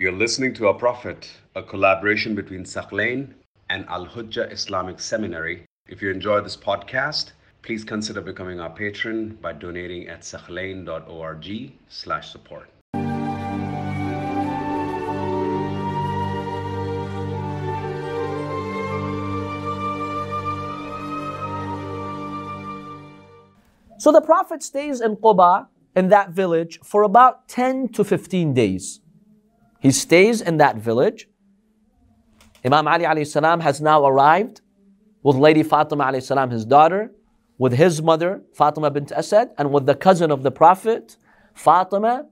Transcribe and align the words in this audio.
You're 0.00 0.12
listening 0.12 0.54
to 0.54 0.68
Our 0.68 0.74
Prophet, 0.74 1.28
a 1.56 1.62
collaboration 1.64 2.36
between 2.36 2.62
Thaqlain 2.62 3.34
and 3.68 3.84
Al 3.88 4.06
Hujjah 4.06 4.52
Islamic 4.52 5.00
Seminary. 5.00 5.64
If 5.88 6.00
you 6.00 6.12
enjoy 6.12 6.40
this 6.40 6.56
podcast, 6.56 7.32
please 7.62 7.82
consider 7.82 8.20
becoming 8.20 8.60
our 8.60 8.70
patron 8.70 9.36
by 9.42 9.54
donating 9.54 10.06
at 10.06 10.20
thaqlain.org 10.20 11.72
slash 11.88 12.30
support. 12.30 12.70
So 23.98 24.12
the 24.12 24.22
Prophet 24.24 24.62
stays 24.62 25.00
in 25.00 25.16
Quba, 25.16 25.66
in 25.96 26.08
that 26.10 26.30
village, 26.30 26.78
for 26.84 27.02
about 27.02 27.48
10 27.48 27.88
to 27.88 28.04
15 28.04 28.54
days. 28.54 29.00
He 29.80 29.90
stays 29.90 30.40
in 30.40 30.56
that 30.58 30.76
village. 30.76 31.28
Imam 32.64 32.88
Ali 32.88 33.04
alayhi 33.04 33.26
salam 33.26 33.60
has 33.60 33.80
now 33.80 34.04
arrived 34.04 34.60
with 35.22 35.36
Lady 35.36 35.62
Fatima 35.62 36.04
alayhi 36.04 36.22
salam, 36.22 36.50
his 36.50 36.64
daughter, 36.64 37.12
with 37.58 37.72
his 37.72 38.02
mother, 38.02 38.42
Fatima 38.54 38.90
bint 38.90 39.12
Asad, 39.12 39.50
and 39.58 39.72
with 39.72 39.86
the 39.86 39.94
cousin 39.94 40.30
of 40.30 40.42
the 40.42 40.50
Prophet, 40.50 41.16
Fatima 41.54 42.26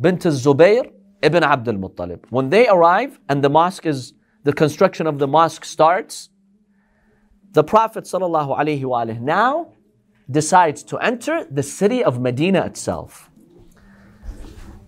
bint 0.00 0.22
Zubayr 0.22 0.90
ibn 1.22 1.42
Abdul 1.42 1.74
Muttalib. 1.74 2.24
When 2.30 2.50
they 2.50 2.68
arrive 2.68 3.18
and 3.28 3.42
the 3.42 3.50
mosque 3.50 3.86
is, 3.86 4.12
the 4.44 4.52
construction 4.52 5.06
of 5.06 5.18
the 5.18 5.26
mosque 5.26 5.64
starts, 5.64 6.30
the 7.52 7.64
Prophet 7.64 8.04
sallallahu 8.04 8.58
alaihi 8.58 8.82
wasallam 8.82 9.20
now 9.20 9.72
decides 10.30 10.82
to 10.84 10.98
enter 10.98 11.46
the 11.50 11.62
city 11.62 12.04
of 12.04 12.20
Medina 12.20 12.64
itself. 12.66 13.30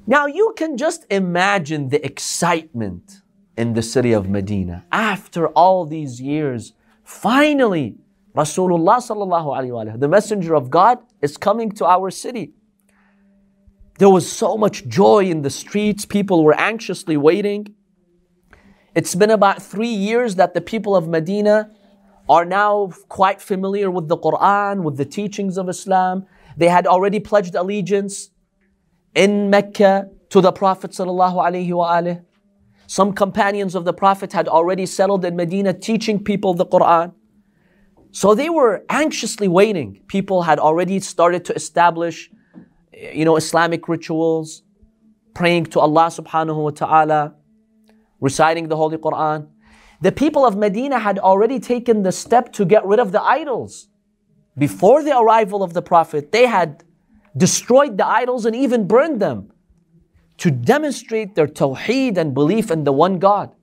Now 0.09 0.25
you 0.25 0.55
can 0.57 0.79
just 0.79 1.05
imagine 1.11 1.91
the 1.91 2.03
excitement 2.03 3.21
in 3.59 3.75
the 3.75 3.83
city 3.83 4.13
of 4.13 4.27
Medina. 4.27 4.87
After 4.91 5.49
all 5.49 5.85
these 5.85 6.19
years, 6.19 6.73
finally, 7.05 7.99
Rasulullah 8.35 9.01
sallallahu 9.09 9.49
alaihi 9.55 9.69
wasallam, 9.69 10.01
the 10.01 10.09
messenger 10.09 10.55
of 10.55 10.71
God, 10.71 10.97
is 11.21 11.37
coming 11.37 11.71
to 11.73 11.85
our 11.85 12.11
city. 12.11 12.55
There 13.99 14.09
was 14.09 14.27
so 14.33 14.57
much 14.57 14.89
joy 14.89 15.25
in 15.27 15.43
the 15.43 15.51
streets. 15.51 16.07
People 16.07 16.43
were 16.43 16.59
anxiously 16.59 17.19
waiting. 17.19 17.75
It's 18.95 19.15
been 19.15 19.31
about 19.31 19.61
three 19.63 19.97
years 20.09 20.37
that 20.37 20.55
the 20.55 20.63
people 20.63 20.97
of 20.97 21.07
Medina 21.07 21.71
are 22.31 22.47
now 22.47 22.93
quite 23.11 23.43
familiar 23.43 23.91
with 23.91 24.09
the 24.09 24.17
Quran, 24.17 24.85
with 24.85 24.97
the 24.97 25.05
teachings 25.05 25.59
of 25.59 25.69
Islam. 25.69 26.25
They 26.57 26.69
had 26.69 26.87
already 26.87 27.21
pledged 27.21 27.55
allegiance 27.55 28.31
in 29.15 29.51
Mecca 29.51 30.09
to 30.31 30.41
the 30.41 30.53
Prophet 30.53 30.93
sallallahu 30.93 32.23
Some 32.87 33.13
companions 33.13 33.75
of 33.75 33.85
the 33.85 33.93
Prophet 33.93 34.33
had 34.33 34.49
already 34.49 34.87
settled 34.87 35.25
in 35.25 35.37
Medina 35.37 35.73
teaching 35.73 36.23
people 36.23 36.55
the 36.55 36.67
Quran. 36.67 37.13
So 38.11 38.35
they 38.35 38.49
were 38.49 38.85
anxiously 38.89 39.49
waiting. 39.49 40.01
People 40.09 40.43
had 40.43 40.59
already 40.59 41.01
started 41.01 41.45
to 41.47 41.55
establish, 41.55 42.31
you 42.93 43.25
know, 43.25 43.37
Islamic 43.37 43.89
rituals, 43.89 44.63
praying 45.35 45.67
to 45.67 45.81
Allah 45.81 46.07
subhanahu 46.07 46.63
wa 46.63 46.71
ta'ala, 46.71 47.35
reciting 48.21 48.69
the 48.69 48.77
Holy 48.77 48.97
Quran. 48.97 49.49
The 50.01 50.13
people 50.13 50.47
of 50.47 50.57
Medina 50.57 50.99
had 50.99 51.19
already 51.19 51.59
taken 51.61 52.03
the 52.03 52.13
step 52.13 52.53
to 52.55 52.65
get 52.65 52.85
rid 52.87 52.99
of 52.99 53.13
the 53.13 53.23
idols. 53.23 53.89
Before 54.57 55.03
the 55.03 55.17
arrival 55.17 55.63
of 55.63 55.75
the 55.75 55.83
Prophet, 55.83 56.33
they 56.33 56.47
had 56.47 56.85
destroyed 57.39 57.97
the 57.97 58.07
idols 58.07 58.45
and 58.45 58.55
even 58.55 58.87
burned 58.87 59.21
them 59.21 59.53
to 60.39 60.51
demonstrate 60.51 61.35
their 61.35 61.47
tawheed 61.47 62.17
and 62.17 62.35
belief 62.35 62.71
in 62.71 62.85
the 62.85 62.93
one 62.93 63.19
God. 63.19 63.55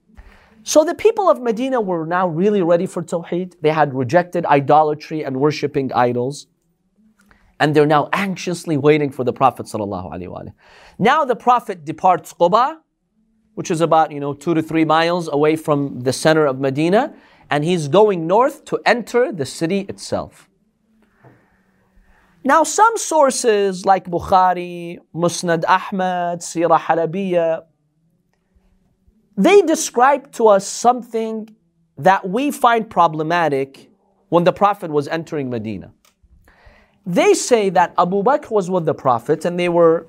So 0.63 0.83
the 0.83 0.95
people 0.95 1.29
of 1.29 1.41
Medina 1.41 1.79
were 1.79 2.05
now 2.05 2.27
really 2.27 2.61
ready 2.61 2.85
for 2.85 3.03
tawheed. 3.03 3.55
They 3.61 3.69
had 3.69 3.93
rejected 3.93 4.45
idolatry 4.45 5.23
and 5.23 5.39
worshipping 5.39 5.93
idols. 5.93 6.47
And 7.59 7.75
they're 7.75 7.85
now 7.85 8.09
anxiously 8.11 8.75
waiting 8.75 9.11
for 9.11 9.23
the 9.23 9.31
Prophet. 9.31 9.71
Now 10.99 11.25
the 11.25 11.35
Prophet 11.35 11.85
departs 11.85 12.33
Quba 12.33 12.79
which 13.55 13.71
is 13.71 13.81
about, 13.81 14.11
you 14.11 14.19
know, 14.19 14.33
two 14.33 14.53
to 14.53 14.61
three 14.61 14.85
miles 14.85 15.27
away 15.31 15.55
from 15.55 16.01
the 16.01 16.13
center 16.13 16.45
of 16.45 16.59
Medina, 16.59 17.13
and 17.49 17.63
he's 17.63 17.87
going 17.87 18.27
north 18.27 18.65
to 18.65 18.79
enter 18.85 19.31
the 19.31 19.45
city 19.45 19.81
itself. 19.89 20.49
Now, 22.47 22.61
some 22.61 22.95
sources 22.95 23.87
like 23.87 24.05
Bukhari, 24.05 24.99
Musnad 25.15 25.63
Ahmad, 25.67 26.41
Sirah 26.41 26.79
Halabiya, 26.79 27.63
they 29.35 29.63
describe 29.63 30.31
to 30.33 30.49
us 30.49 30.67
something 30.67 31.49
that 31.97 32.29
we 32.29 32.51
find 32.51 32.87
problematic 32.87 33.89
when 34.29 34.43
the 34.43 34.53
Prophet 34.53 34.91
was 34.91 35.07
entering 35.07 35.49
Medina. 35.49 35.91
They 37.03 37.33
say 37.33 37.71
that 37.71 37.95
Abu 37.97 38.21
Bakr 38.21 38.51
was 38.51 38.69
with 38.69 38.85
the 38.85 38.93
Prophet 38.93 39.43
and 39.43 39.59
they 39.59 39.69
were, 39.69 40.05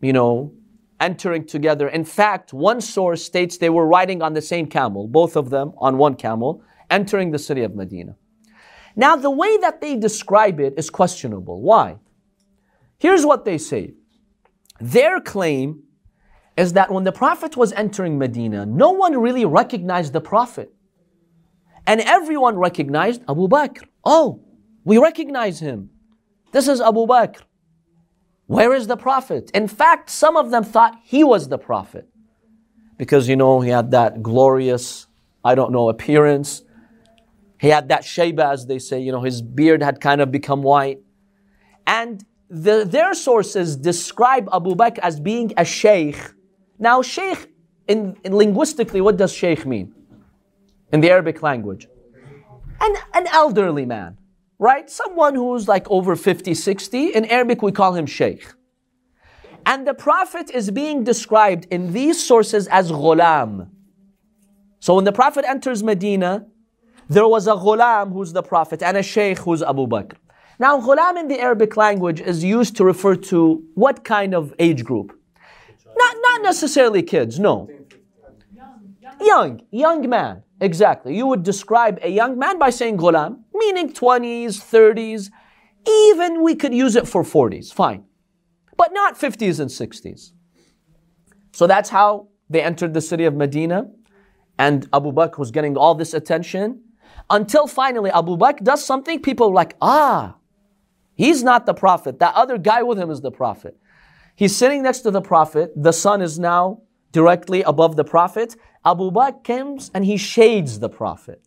you 0.00 0.14
know, 0.14 0.54
entering 1.00 1.44
together. 1.44 1.86
In 1.86 2.06
fact, 2.06 2.54
one 2.54 2.80
source 2.80 3.22
states 3.22 3.58
they 3.58 3.68
were 3.68 3.86
riding 3.86 4.22
on 4.22 4.32
the 4.32 4.40
same 4.40 4.68
camel, 4.68 5.06
both 5.06 5.36
of 5.36 5.50
them 5.50 5.74
on 5.76 5.98
one 5.98 6.14
camel, 6.14 6.62
entering 6.88 7.30
the 7.30 7.38
city 7.38 7.62
of 7.62 7.74
Medina. 7.74 8.16
Now, 8.98 9.14
the 9.14 9.30
way 9.30 9.56
that 9.58 9.80
they 9.80 9.94
describe 9.94 10.58
it 10.58 10.74
is 10.76 10.90
questionable. 10.90 11.62
Why? 11.62 11.98
Here's 12.98 13.24
what 13.24 13.44
they 13.44 13.56
say 13.56 13.94
their 14.80 15.20
claim 15.20 15.84
is 16.56 16.72
that 16.72 16.90
when 16.90 17.04
the 17.04 17.12
Prophet 17.12 17.56
was 17.56 17.72
entering 17.74 18.18
Medina, 18.18 18.66
no 18.66 18.90
one 18.90 19.16
really 19.16 19.44
recognized 19.44 20.12
the 20.12 20.20
Prophet. 20.20 20.74
And 21.86 22.00
everyone 22.00 22.58
recognized 22.58 23.22
Abu 23.28 23.46
Bakr. 23.46 23.84
Oh, 24.04 24.42
we 24.84 24.98
recognize 24.98 25.60
him. 25.60 25.90
This 26.50 26.66
is 26.66 26.80
Abu 26.80 27.06
Bakr. 27.06 27.42
Where 28.46 28.74
is 28.74 28.88
the 28.88 28.96
Prophet? 28.96 29.52
In 29.54 29.68
fact, 29.68 30.10
some 30.10 30.36
of 30.36 30.50
them 30.50 30.64
thought 30.64 30.98
he 31.04 31.22
was 31.22 31.48
the 31.48 31.58
Prophet. 31.58 32.08
Because, 32.96 33.28
you 33.28 33.36
know, 33.36 33.60
he 33.60 33.70
had 33.70 33.92
that 33.92 34.24
glorious, 34.24 35.06
I 35.44 35.54
don't 35.54 35.70
know, 35.70 35.88
appearance. 35.88 36.62
He 37.60 37.68
had 37.68 37.88
that 37.88 38.02
shayba, 38.02 38.52
as 38.52 38.66
they 38.66 38.78
say, 38.78 39.00
you 39.00 39.12
know, 39.12 39.22
his 39.22 39.42
beard 39.42 39.82
had 39.82 40.00
kind 40.00 40.20
of 40.20 40.30
become 40.30 40.62
white. 40.62 41.00
And 41.86 42.24
the, 42.48 42.84
their 42.84 43.14
sources 43.14 43.76
describe 43.76 44.48
Abu 44.52 44.74
Bakr 44.74 44.98
as 44.98 45.18
being 45.18 45.52
a 45.56 45.64
sheikh. 45.64 46.18
Now, 46.78 47.02
sheikh, 47.02 47.52
in, 47.88 48.16
in 48.24 48.34
linguistically, 48.34 49.00
what 49.00 49.16
does 49.16 49.32
sheikh 49.32 49.66
mean? 49.66 49.94
In 50.92 51.00
the 51.00 51.10
Arabic 51.10 51.42
language? 51.42 51.88
An, 52.80 52.94
an 53.14 53.26
elderly 53.28 53.84
man 53.84 54.18
right? 54.58 54.90
Someone 54.90 55.34
who's 55.34 55.68
like 55.68 55.88
over 55.90 56.16
50, 56.16 56.54
60. 56.54 57.14
In 57.14 57.24
Arabic, 57.26 57.62
we 57.62 57.72
call 57.72 57.94
him 57.94 58.06
Sheikh. 58.06 58.52
And 59.64 59.86
the 59.86 59.94
Prophet 59.94 60.50
is 60.50 60.70
being 60.70 61.04
described 61.04 61.66
in 61.70 61.92
these 61.92 62.22
sources 62.22 62.66
as 62.68 62.90
ghulam. 62.90 63.68
So 64.80 64.94
when 64.94 65.04
the 65.04 65.12
Prophet 65.12 65.44
enters 65.46 65.82
Medina, 65.82 66.46
there 67.08 67.26
was 67.26 67.46
a 67.46 67.52
ghulam 67.52 68.12
who's 68.12 68.32
the 68.32 68.42
Prophet 68.42 68.82
and 68.82 68.96
a 68.96 69.02
Sheikh 69.02 69.38
who's 69.38 69.62
Abu 69.62 69.86
Bakr. 69.86 70.16
Now, 70.58 70.80
ghulam 70.80 71.18
in 71.18 71.28
the 71.28 71.40
Arabic 71.40 71.76
language 71.76 72.20
is 72.20 72.44
used 72.44 72.76
to 72.76 72.84
refer 72.84 73.14
to 73.32 73.64
what 73.74 74.04
kind 74.04 74.34
of 74.34 74.52
age 74.58 74.84
group? 74.84 75.18
Not, 75.96 76.16
not 76.20 76.42
necessarily 76.42 77.02
kids, 77.02 77.38
no. 77.38 77.68
Young, 79.20 79.62
young 79.70 80.08
man. 80.08 80.42
Exactly. 80.60 81.16
You 81.16 81.26
would 81.26 81.42
describe 81.42 81.98
a 82.02 82.10
young 82.10 82.38
man 82.38 82.58
by 82.58 82.70
saying 82.70 82.98
ghulam, 82.98 83.38
meaning 83.54 83.92
20s, 83.92 84.56
30s, 84.56 85.30
even 85.86 86.42
we 86.42 86.54
could 86.54 86.74
use 86.74 86.94
it 86.96 87.08
for 87.08 87.22
40s, 87.22 87.72
fine. 87.72 88.04
But 88.76 88.92
not 88.92 89.18
50s 89.18 89.60
and 89.60 89.70
60s. 89.70 90.32
So 91.52 91.66
that's 91.66 91.88
how 91.88 92.28
they 92.50 92.62
entered 92.62 92.94
the 92.94 93.00
city 93.00 93.24
of 93.24 93.34
Medina, 93.34 93.88
and 94.58 94.88
Abu 94.92 95.12
Bakr 95.12 95.38
was 95.38 95.50
getting 95.50 95.76
all 95.76 95.94
this 95.94 96.14
attention 96.14 96.82
until 97.30 97.66
finally 97.66 98.10
Abu 98.10 98.36
Bakr 98.36 98.62
does 98.62 98.84
something, 98.84 99.20
people 99.20 99.48
are 99.48 99.54
like, 99.54 99.76
ah, 99.80 100.36
he's 101.14 101.42
not 101.42 101.66
the 101.66 101.74
prophet. 101.74 102.18
That 102.18 102.34
other 102.34 102.58
guy 102.58 102.82
with 102.82 102.98
him 102.98 103.10
is 103.10 103.20
the 103.20 103.30
prophet. 103.30 103.76
He's 104.34 104.54
sitting 104.54 104.82
next 104.82 105.00
to 105.00 105.10
the 105.10 105.20
prophet. 105.20 105.72
The 105.74 105.92
sun 105.92 106.22
is 106.22 106.38
now 106.38 106.82
directly 107.12 107.62
above 107.62 107.96
the 107.96 108.04
prophet. 108.04 108.56
Abu 108.84 109.10
Bakr 109.10 109.42
comes 109.42 109.90
and 109.92 110.04
he 110.04 110.16
shades 110.16 110.78
the 110.78 110.88
prophet. 110.88 111.42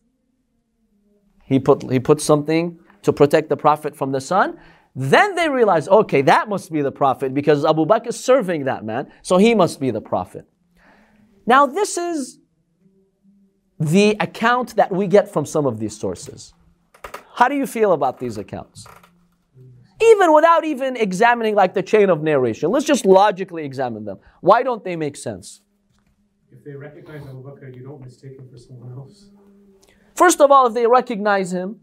He 1.45 1.59
put, 1.59 1.89
he 1.89 2.00
put 2.00 2.21
something 2.21 2.79
to 3.03 3.13
protect 3.13 3.50
the 3.50 3.57
prophet 3.57 3.95
from 3.95 4.12
the 4.12 4.21
sun. 4.21 4.57
Then 4.95 5.35
they 5.35 5.47
realize, 5.47 5.88
okay, 5.88 6.21
that 6.23 6.50
must 6.50 6.71
be 6.71 6.81
the 6.81 6.91
prophet 6.91 7.33
because 7.33 7.63
Abu 7.63 7.85
Bakr 7.85 8.07
is 8.07 8.19
serving 8.19 8.65
that 8.65 8.83
man, 8.83 9.12
so 9.21 9.38
he 9.38 9.56
must 9.56 9.79
be 9.79 9.89
the 9.91 10.01
prophet. 10.01 10.45
Now, 11.45 11.65
this 11.65 11.97
is 11.97 12.40
the 13.81 14.16
account 14.19 14.75
that 14.75 14.92
we 14.92 15.07
get 15.07 15.31
from 15.31 15.45
some 15.45 15.66
of 15.66 15.80
these 15.80 15.98
sources. 15.98 16.54
How 17.33 17.48
do 17.48 17.56
you 17.56 17.66
feel 17.66 17.94
about 17.94 18.19
these 18.19 18.38
accounts? 18.38 18.86
Even 20.00 20.33
without 20.33 20.63
even 20.63 20.95
examining 20.95 21.56
like 21.56 21.74
the 21.74 21.81
chain 21.81 22.10
of 22.10 22.22
narration, 22.22 22.69
let's 22.69 22.86
just 22.86 23.06
logically 23.06 23.66
examine 23.66 24.06
them. 24.06 24.19
Why 24.42 24.62
don't 24.62 24.83
they 24.83 24.95
make 24.95 25.16
sense? 25.16 25.62
If 26.51 26.63
they 26.63 26.74
recognize 26.74 27.22
Abu 27.24 27.44
Bakr, 27.44 27.75
you 27.75 27.83
don't 27.83 28.01
mistake 28.01 28.38
him 28.38 28.48
for 28.50 28.57
someone 28.57 28.92
else. 28.92 29.30
First 30.16 30.42
of 30.42 30.51
all, 30.51 30.68
if 30.68 30.74
they 30.74 30.86
recognize 30.86 31.51
him, 31.51 31.80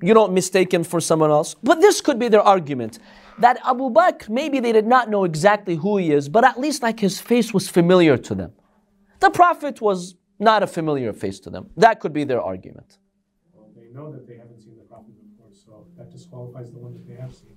you 0.00 0.14
don't 0.14 0.32
mistake 0.32 0.72
him 0.72 0.84
for 0.84 1.00
someone 1.00 1.30
else. 1.30 1.54
But 1.54 1.80
this 1.80 2.00
could 2.00 2.18
be 2.18 2.28
their 2.28 2.42
argument 2.42 3.00
that 3.40 3.58
Abu 3.64 3.90
Bakr, 3.90 4.28
maybe 4.28 4.60
they 4.60 4.72
did 4.72 4.86
not 4.86 5.10
know 5.10 5.24
exactly 5.24 5.74
who 5.74 5.96
he 5.96 6.12
is, 6.12 6.28
but 6.28 6.44
at 6.44 6.60
least 6.60 6.82
like 6.82 7.00
his 7.00 7.18
face 7.18 7.52
was 7.52 7.68
familiar 7.68 8.16
to 8.16 8.34
them. 8.36 8.52
The 9.20 9.30
Prophet 9.30 9.80
was 9.80 10.14
not 10.38 10.62
a 10.62 10.66
familiar 10.66 11.12
face 11.12 11.40
to 11.40 11.50
them. 11.50 11.70
That 11.76 12.00
could 12.00 12.12
be 12.12 12.24
their 12.24 12.40
argument. 12.40 12.98
Well, 13.54 13.68
they 13.74 13.92
know 13.92 14.12
that 14.12 14.26
they 14.26 14.36
haven't 14.36 14.60
seen 14.60 14.76
the 14.76 14.84
Prophet 14.84 15.14
before, 15.30 15.50
so 15.52 15.86
that 15.96 16.10
disqualifies 16.10 16.72
the 16.72 16.78
one 16.78 16.92
that 16.94 17.06
they 17.06 17.14
have 17.14 17.34
seen. 17.34 17.56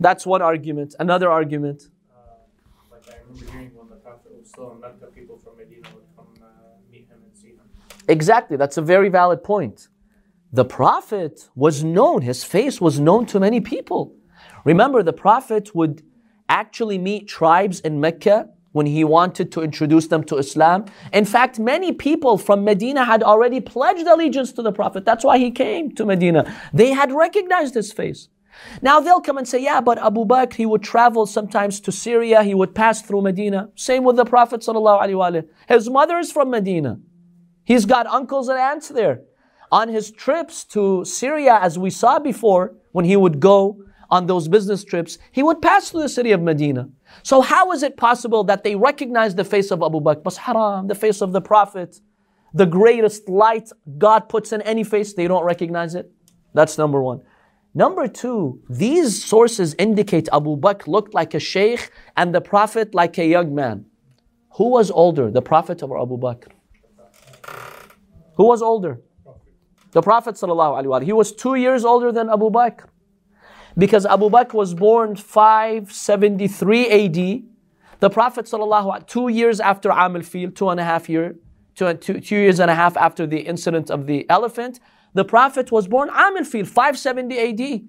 That's 0.00 0.26
one 0.26 0.42
argument. 0.42 0.94
Another 0.98 1.30
argument. 1.30 1.88
Uh, 2.10 2.16
like 2.90 3.02
I 3.08 3.18
remember 3.26 3.52
hearing 3.52 3.70
when 3.74 3.88
the 3.88 3.96
Prophet 3.96 4.32
was 4.38 4.48
still 4.48 4.72
in 4.72 4.80
Mecca, 4.80 5.06
people 5.14 5.38
from 5.38 5.56
Medina 5.56 5.88
would 5.94 6.04
come 6.16 6.26
uh, 6.42 6.46
meet 6.90 7.08
him 7.08 7.18
and 7.24 7.36
see 7.36 7.48
him. 7.48 7.60
Exactly, 8.08 8.56
that's 8.56 8.76
a 8.76 8.82
very 8.82 9.08
valid 9.08 9.42
point. 9.42 9.88
The 10.52 10.64
Prophet 10.64 11.48
was 11.54 11.82
known, 11.82 12.22
his 12.22 12.44
face 12.44 12.80
was 12.80 13.00
known 13.00 13.26
to 13.26 13.40
many 13.40 13.60
people. 13.60 14.14
Remember, 14.64 15.02
the 15.02 15.12
Prophet 15.12 15.74
would 15.74 16.02
actually 16.48 16.98
meet 16.98 17.26
tribes 17.26 17.80
in 17.80 18.00
Mecca 18.00 18.50
when 18.72 18.86
he 18.86 19.04
wanted 19.04 19.52
to 19.52 19.62
introduce 19.62 20.08
them 20.08 20.24
to 20.24 20.36
Islam. 20.36 20.86
In 21.12 21.24
fact, 21.24 21.58
many 21.58 21.92
people 21.92 22.36
from 22.38 22.64
Medina 22.64 23.04
had 23.04 23.22
already 23.22 23.60
pledged 23.60 24.06
allegiance 24.06 24.52
to 24.52 24.62
the 24.62 24.72
Prophet. 24.72 25.04
That's 25.04 25.24
why 25.24 25.38
he 25.38 25.50
came 25.50 25.94
to 25.94 26.04
Medina. 26.04 26.52
They 26.72 26.92
had 26.92 27.12
recognized 27.12 27.74
his 27.74 27.92
face. 27.92 28.28
Now 28.82 29.00
they'll 29.00 29.20
come 29.20 29.38
and 29.38 29.48
say, 29.48 29.62
yeah, 29.62 29.80
but 29.80 29.98
Abu 29.98 30.24
Bakr, 30.24 30.54
he 30.54 30.66
would 30.66 30.82
travel 30.82 31.24
sometimes 31.26 31.80
to 31.80 31.92
Syria, 31.92 32.42
he 32.42 32.54
would 32.54 32.74
pass 32.74 33.00
through 33.00 33.22
Medina. 33.22 33.70
Same 33.76 34.04
with 34.04 34.16
the 34.16 34.24
Prophet. 34.24 34.64
His 35.68 35.90
mother 35.90 36.18
is 36.18 36.32
from 36.32 36.50
Medina. 36.50 36.98
He's 37.64 37.86
got 37.86 38.06
uncles 38.06 38.48
and 38.48 38.58
aunts 38.58 38.88
there. 38.88 39.22
On 39.70 39.88
his 39.88 40.10
trips 40.10 40.64
to 40.64 41.04
Syria, 41.04 41.58
as 41.62 41.78
we 41.78 41.88
saw 41.88 42.18
before, 42.18 42.74
when 42.92 43.06
he 43.06 43.16
would 43.16 43.40
go 43.40 43.78
on 44.10 44.26
those 44.26 44.48
business 44.48 44.84
trips, 44.84 45.16
he 45.30 45.42
would 45.42 45.62
pass 45.62 45.90
through 45.90 46.02
the 46.02 46.08
city 46.10 46.32
of 46.32 46.42
Medina. 46.42 46.90
So 47.22 47.40
how 47.40 47.72
is 47.72 47.82
it 47.82 47.96
possible 47.96 48.44
that 48.44 48.64
they 48.64 48.74
recognize 48.74 49.34
the 49.34 49.44
face 49.44 49.70
of 49.70 49.82
Abu 49.82 50.00
Bakr? 50.00 50.22
But 50.22 50.36
haram, 50.36 50.88
the 50.88 50.94
face 50.94 51.20
of 51.20 51.32
the 51.32 51.40
Prophet, 51.40 52.00
the 52.54 52.66
greatest 52.66 53.28
light 53.28 53.70
God 53.98 54.28
puts 54.28 54.52
in 54.52 54.62
any 54.62 54.84
face, 54.84 55.14
they 55.14 55.28
don't 55.28 55.44
recognize 55.44 55.94
it? 55.94 56.10
That's 56.54 56.76
number 56.78 57.02
one. 57.02 57.22
Number 57.74 58.06
two, 58.06 58.60
these 58.68 59.24
sources 59.24 59.74
indicate 59.78 60.28
Abu 60.32 60.56
Bakr 60.56 60.86
looked 60.88 61.14
like 61.14 61.32
a 61.32 61.38
sheikh 61.38 61.90
and 62.16 62.34
the 62.34 62.40
Prophet 62.40 62.94
like 62.94 63.16
a 63.18 63.26
young 63.26 63.54
man. 63.54 63.86
Who 64.56 64.68
was 64.70 64.90
older, 64.90 65.30
the 65.30 65.40
Prophet 65.40 65.82
or 65.82 66.00
Abu 66.00 66.18
Bakr? 66.18 66.48
Who 68.36 68.44
was 68.44 68.60
older? 68.60 69.00
The 69.92 70.02
Prophet 70.02 70.34
ﷺ. 70.34 71.02
He 71.02 71.12
was 71.12 71.32
two 71.32 71.54
years 71.54 71.84
older 71.84 72.12
than 72.12 72.28
Abu 72.28 72.50
Bakr. 72.50 72.86
Because 73.76 74.04
Abu 74.06 74.28
Bakr 74.28 74.54
was 74.54 74.74
born 74.74 75.16
573 75.16 76.90
AD. 76.90 77.42
The 78.00 78.10
Prophet 78.10 78.52
two 79.06 79.28
years 79.28 79.60
after 79.60 79.92
Am 79.92 80.16
al-Fil, 80.16 80.50
two 80.50 80.68
and 80.68 80.80
a 80.80 80.84
half 80.84 81.08
year, 81.08 81.36
two, 81.74 81.94
two, 81.94 82.20
two 82.20 82.36
years 82.36 82.58
and 82.60 82.70
a 82.70 82.74
half 82.74 82.96
after 82.96 83.26
the 83.26 83.40
incident 83.40 83.90
of 83.90 84.06
the 84.06 84.28
elephant, 84.28 84.80
the 85.14 85.24
Prophet 85.24 85.70
was 85.70 85.86
born 85.86 86.10
Am 86.12 86.36
al-Fil, 86.36 86.64
570 86.64 87.38
AD. 87.38 87.82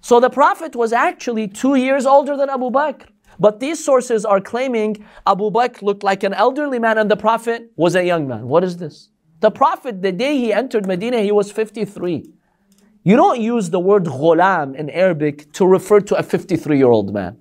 So 0.00 0.20
the 0.20 0.28
Prophet 0.28 0.76
was 0.76 0.92
actually 0.92 1.48
two 1.48 1.76
years 1.76 2.04
older 2.04 2.36
than 2.36 2.50
Abu 2.50 2.70
Bakr. 2.70 3.06
But 3.38 3.60
these 3.60 3.82
sources 3.82 4.24
are 4.24 4.40
claiming 4.40 5.04
Abu 5.26 5.50
Bakr 5.50 5.82
looked 5.82 6.02
like 6.02 6.22
an 6.22 6.34
elderly 6.34 6.78
man 6.78 6.98
and 6.98 7.10
the 7.10 7.16
Prophet 7.16 7.72
was 7.76 7.94
a 7.94 8.04
young 8.04 8.28
man. 8.28 8.46
What 8.46 8.64
is 8.64 8.76
this? 8.76 9.08
The 9.40 9.50
Prophet, 9.50 10.02
the 10.02 10.12
day 10.12 10.36
he 10.36 10.52
entered 10.52 10.86
Medina, 10.86 11.20
he 11.20 11.32
was 11.32 11.50
53. 11.50 12.33
You 13.04 13.16
don't 13.16 13.38
use 13.38 13.68
the 13.68 13.80
word 13.80 14.04
ghulam 14.04 14.74
in 14.74 14.88
Arabic 14.88 15.52
to 15.52 15.66
refer 15.66 16.00
to 16.00 16.16
a 16.16 16.22
53 16.22 16.78
year 16.78 16.88
old 16.88 17.12
man. 17.12 17.36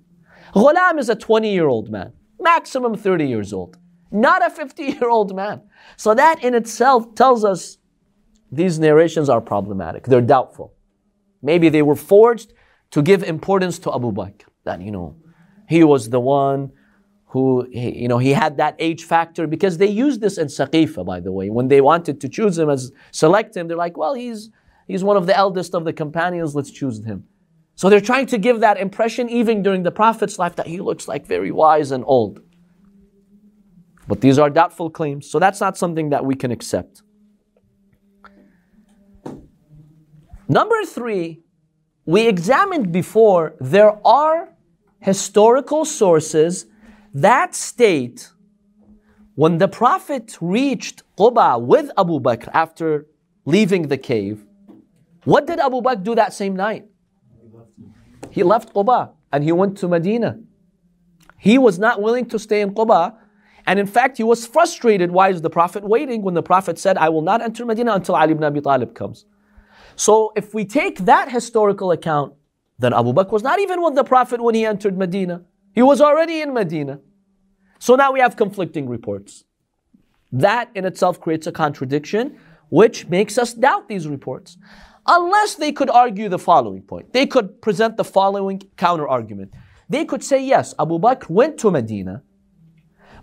Ghulam 0.54 1.00
is 1.00 1.08
a 1.10 1.16
20 1.16 1.52
year 1.52 1.68
old 1.68 1.90
man, 1.90 2.12
maximum 2.40 2.96
30 2.96 3.26
years 3.26 3.54
old, 3.54 3.78
not 4.12 4.46
a 4.46 4.50
50 4.50 4.84
year 4.84 5.10
old 5.10 5.34
man. 5.34 5.62
So 5.96 6.14
that 6.14 6.44
in 6.44 6.54
itself 6.54 7.16
tells 7.16 7.46
us 7.46 7.78
these 8.52 8.78
narrations 8.78 9.30
are 9.30 9.40
problematic. 9.40 10.04
They're 10.04 10.22
doubtful. 10.22 10.74
Maybe 11.42 11.70
they 11.70 11.82
were 11.82 11.96
forged 11.96 12.54
to 12.92 13.02
give 13.02 13.24
importance 13.24 13.80
to 13.80 13.94
Abu 13.94 14.12
Bakr. 14.12 14.44
That, 14.66 14.82
you 14.82 14.92
know, 14.92 15.16
he 15.68 15.84
was 15.84 16.10
the 16.10 16.20
one 16.20 16.72
who, 17.28 17.68
you 17.72 18.08
know, 18.08 18.20
he 18.20 18.32
had 18.32 18.58
that 18.58 18.76
age 18.80 19.06
factor 19.06 19.48
because 19.48 19.78
they 19.78 19.88
used 19.88 20.22
this 20.22 20.38
in 20.38 20.48
Saqifa, 20.48 21.06
by 21.06 21.20
the 21.20 21.32
way. 21.32 21.50
When 21.50 21.68
they 21.70 21.82
wanted 21.82 22.22
to 22.22 22.30
choose 22.30 22.58
him 22.58 22.70
as, 22.70 22.92
select 23.12 23.58
him, 23.58 23.68
they're 23.68 23.76
like, 23.76 23.98
well, 23.98 24.14
he's, 24.14 24.52
he's 24.88 25.04
one 25.04 25.18
of 25.18 25.26
the 25.26 25.36
eldest 25.36 25.74
of 25.74 25.86
the 25.86 25.94
companions, 25.94 26.56
let's 26.56 26.72
choose 26.72 27.04
him. 27.04 27.26
So 27.76 27.90
they're 27.90 28.02
trying 28.02 28.28
to 28.28 28.38
give 28.38 28.60
that 28.60 28.78
impression 28.78 29.30
even 29.30 29.64
during 29.64 29.84
the 29.84 29.92
Prophet's 29.92 30.38
life 30.38 30.56
that 30.58 30.68
he 30.68 30.80
looks 30.80 31.08
like 31.08 31.26
very 31.26 31.52
wise 31.52 31.92
and 31.92 32.04
old. 32.06 32.42
But 34.08 34.22
these 34.22 34.38
are 34.38 34.50
doubtful 34.50 34.90
claims, 34.90 35.30
so 35.30 35.40
that's 35.40 35.62
not 35.62 35.78
something 35.78 36.10
that 36.10 36.26
we 36.26 36.36
can 36.36 36.52
accept. 36.52 37.02
Number 40.48 40.84
three, 40.86 41.42
we 42.06 42.28
examined 42.28 42.92
before, 42.92 43.56
there 43.60 43.98
are 44.06 44.50
historical 45.00 45.86
sources 45.86 46.66
that 47.14 47.56
state 47.56 48.30
when 49.36 49.58
the 49.58 49.68
Prophet 49.68 50.38
reached 50.42 51.02
Quba 51.18 51.60
with 51.62 51.90
Abu 51.98 52.20
Bakr 52.20 52.50
after 52.54 53.08
leaving 53.46 53.88
the 53.88 53.98
cave, 53.98 54.46
what 55.26 55.48
did 55.48 55.60
Abu 55.60 55.82
Bakr 55.82 56.04
do 56.04 56.16
that 56.16 56.34
same 56.34 56.56
night? 56.56 56.86
He 58.30 58.44
left 58.44 58.74
Quba 58.74 59.12
and 59.32 59.44
he 59.44 59.52
went 59.52 59.78
to 59.80 59.88
Medina. 59.88 60.40
He 61.38 61.58
was 61.58 61.78
not 61.78 62.02
willing 62.02 62.26
to 62.28 62.40
stay 62.40 62.62
in 62.62 62.74
Quba. 62.74 63.16
And 63.66 63.80
in 63.80 63.86
fact, 63.86 64.18
he 64.18 64.24
was 64.24 64.46
frustrated. 64.46 65.12
Why 65.12 65.30
is 65.30 65.42
the 65.42 65.50
Prophet 65.50 65.84
waiting 65.84 66.22
when 66.22 66.34
the 66.34 66.44
Prophet 66.44 66.78
said, 66.78 66.98
I 66.98 67.10
will 67.10 67.22
not 67.22 67.42
enter 67.42 67.66
Medina 67.66 67.94
until 67.94 68.16
Ali 68.16 68.32
ibn 68.32 68.44
Abi 68.44 68.62
Talib 68.62 68.94
comes? 68.94 69.26
So 69.96 70.34
if 70.36 70.54
we 70.54 70.66
take 70.66 71.00
that 71.00 71.32
historical 71.32 71.92
account, 71.92 72.34
then 72.80 72.94
Abu 72.94 73.14
Bakr 73.14 73.32
was 73.32 73.44
not 73.44 73.60
even 73.60 73.82
with 73.82 73.96
the 73.96 74.04
Prophet 74.04 74.42
when 74.42 74.56
he 74.56 74.66
entered 74.66 74.98
Medina. 74.98 75.44
He 75.74 75.82
was 75.82 76.02
already 76.02 76.42
in 76.42 76.54
Medina. 76.54 77.00
So 77.80 77.96
now 77.96 78.12
we 78.12 78.20
have 78.20 78.36
conflicting 78.36 78.90
reports. 78.90 79.46
That 80.32 80.70
in 80.76 80.86
itself 80.86 81.20
creates 81.22 81.48
a 81.48 81.52
contradiction, 81.52 82.38
which 82.70 83.08
makes 83.08 83.38
us 83.38 83.54
doubt 83.54 83.88
these 83.88 84.08
reports. 84.08 84.58
Unless 85.06 85.56
they 85.56 85.72
could 85.72 85.90
argue 85.90 86.30
the 86.30 86.40
following 86.40 86.82
point. 86.82 87.12
They 87.12 87.26
could 87.26 87.62
present 87.62 87.98
the 87.98 88.04
following 88.04 88.62
counter 88.78 89.08
argument. 89.08 89.54
They 89.90 90.06
could 90.06 90.24
say, 90.24 90.44
yes, 90.44 90.74
Abu 90.80 90.98
Bakr 90.98 91.30
went 91.30 91.58
to 91.60 91.72
Medina, 91.72 92.24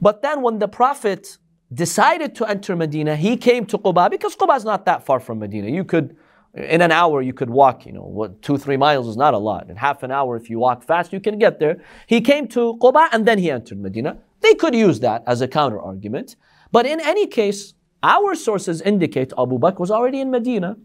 but 0.00 0.22
then 0.22 0.42
when 0.42 0.58
the 0.58 0.68
Prophet 0.68 1.38
decided 1.72 2.34
to 2.36 2.46
enter 2.46 2.76
Medina, 2.76 3.16
he 3.16 3.36
came 3.36 3.64
to 3.66 3.78
Quba 3.78 4.10
because 4.10 4.36
Quba 4.36 4.56
is 4.56 4.64
not 4.64 4.84
that 4.86 5.04
far 5.04 5.20
from 5.20 5.38
Medina. 5.38 5.68
You 5.68 5.84
could 5.84 6.16
in 6.54 6.80
an 6.80 6.90
hour 6.90 7.22
you 7.22 7.32
could 7.32 7.48
walk 7.48 7.86
you 7.86 7.92
know 7.92 8.02
what 8.02 8.42
two 8.42 8.58
three 8.58 8.76
miles 8.76 9.06
is 9.06 9.16
not 9.16 9.34
a 9.34 9.38
lot 9.38 9.70
in 9.70 9.76
half 9.76 10.02
an 10.02 10.10
hour 10.10 10.36
if 10.36 10.50
you 10.50 10.58
walk 10.58 10.82
fast 10.82 11.12
you 11.12 11.20
can 11.20 11.38
get 11.38 11.60
there 11.60 11.80
he 12.08 12.20
came 12.20 12.48
to 12.48 12.76
quba 12.80 13.08
and 13.12 13.24
then 13.24 13.38
he 13.38 13.50
entered 13.50 13.80
medina 13.80 14.18
they 14.40 14.54
could 14.54 14.74
use 14.74 14.98
that 14.98 15.22
as 15.28 15.40
a 15.40 15.46
counter 15.46 15.80
argument 15.80 16.34
but 16.72 16.86
in 16.86 17.00
any 17.00 17.26
case 17.26 17.74
our 18.02 18.34
sources 18.34 18.82
indicate 18.82 19.32
abu 19.38 19.60
bakr 19.60 19.78
was 19.78 19.92
already 19.92 20.20
in 20.20 20.28
medina 20.28 20.76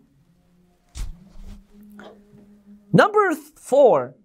number 3.01 3.35
four 3.71 4.15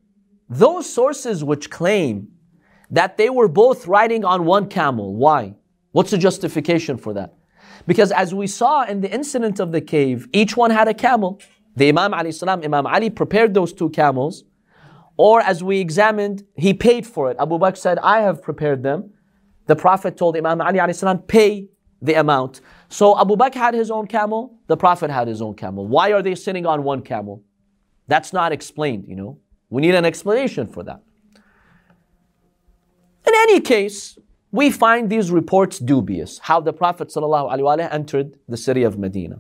those 0.48 0.86
sources 0.92 1.44
which 1.50 1.70
claim 1.70 2.28
that 2.90 3.16
they 3.16 3.30
were 3.38 3.48
both 3.48 3.86
riding 3.86 4.24
on 4.24 4.44
one 4.44 4.66
camel 4.68 5.14
why 5.14 5.54
what's 5.92 6.10
the 6.10 6.18
justification 6.18 6.96
for 6.96 7.12
that 7.14 7.30
because 7.86 8.12
as 8.12 8.34
we 8.34 8.46
saw 8.46 8.84
in 8.84 9.00
the 9.00 9.10
incident 9.10 9.60
of 9.60 9.72
the 9.72 9.80
cave, 9.80 10.28
each 10.32 10.56
one 10.56 10.70
had 10.70 10.88
a 10.88 10.94
camel. 10.94 11.40
The 11.76 11.88
Imam 11.88 12.14
Ali 12.14 12.32
salam, 12.32 12.62
Imam 12.62 12.86
Ali 12.86 13.10
prepared 13.10 13.54
those 13.54 13.72
two 13.72 13.90
camels. 13.90 14.44
Or 15.16 15.40
as 15.40 15.62
we 15.62 15.80
examined, 15.80 16.44
he 16.56 16.72
paid 16.72 17.06
for 17.06 17.30
it. 17.30 17.36
Abu 17.38 17.58
Bakr 17.58 17.76
said, 17.76 17.98
I 17.98 18.20
have 18.20 18.42
prepared 18.42 18.82
them. 18.82 19.10
The 19.66 19.76
Prophet 19.76 20.16
told 20.16 20.36
Imam 20.36 20.60
Ali 20.60 20.92
salam, 20.92 21.18
pay 21.18 21.68
the 22.02 22.14
amount. 22.14 22.60
So 22.88 23.18
Abu 23.18 23.36
Bakr 23.36 23.54
had 23.54 23.74
his 23.74 23.90
own 23.90 24.06
camel, 24.06 24.58
the 24.66 24.76
Prophet 24.76 25.10
had 25.10 25.28
his 25.28 25.42
own 25.42 25.54
camel. 25.54 25.86
Why 25.86 26.12
are 26.12 26.22
they 26.22 26.34
sitting 26.34 26.66
on 26.66 26.82
one 26.82 27.02
camel? 27.02 27.44
That's 28.10 28.32
not 28.32 28.50
explained, 28.50 29.04
you 29.06 29.14
know. 29.14 29.38
We 29.70 29.80
need 29.82 29.94
an 29.94 30.04
explanation 30.04 30.66
for 30.66 30.82
that. 30.82 31.00
In 33.24 33.34
any 33.44 33.60
case, 33.60 34.18
we 34.50 34.72
find 34.72 35.08
these 35.08 35.30
reports 35.30 35.78
dubious, 35.78 36.40
how 36.40 36.60
the 36.60 36.72
Prophet 36.72 37.08
ﷺ 37.08 37.92
entered 37.92 38.36
the 38.48 38.56
city 38.56 38.82
of 38.82 38.98
Medina. 38.98 39.38